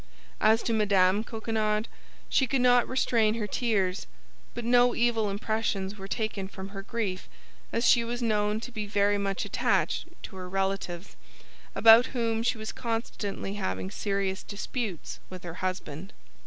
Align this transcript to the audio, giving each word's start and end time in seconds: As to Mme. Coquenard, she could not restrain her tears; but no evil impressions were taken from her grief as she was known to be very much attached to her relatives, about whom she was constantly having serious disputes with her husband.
As 0.39 0.63
to 0.63 0.73
Mme. 0.73 1.21
Coquenard, 1.23 1.87
she 2.27 2.47
could 2.47 2.59
not 2.61 2.87
restrain 2.87 3.35
her 3.35 3.45
tears; 3.45 4.07
but 4.55 4.65
no 4.65 4.95
evil 4.95 5.29
impressions 5.29 5.95
were 5.95 6.07
taken 6.07 6.47
from 6.47 6.69
her 6.69 6.81
grief 6.81 7.29
as 7.71 7.87
she 7.87 8.03
was 8.03 8.19
known 8.19 8.59
to 8.61 8.71
be 8.71 8.87
very 8.87 9.19
much 9.19 9.45
attached 9.45 10.07
to 10.23 10.37
her 10.37 10.49
relatives, 10.49 11.15
about 11.75 12.07
whom 12.17 12.41
she 12.41 12.57
was 12.57 12.71
constantly 12.71 13.53
having 13.53 13.91
serious 13.91 14.41
disputes 14.41 15.19
with 15.29 15.43
her 15.43 15.53
husband. 15.61 16.13